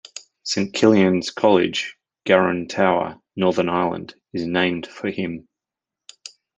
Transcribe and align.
Saint 0.41 0.73
Killian's 0.73 1.29
College, 1.29 1.95
Garron 2.25 2.67
Tower, 2.67 3.21
Northern 3.35 3.69
Ireland 3.69 4.15
is 4.33 4.47
named 4.47 4.87
for 4.87 5.11
him. 5.11 5.47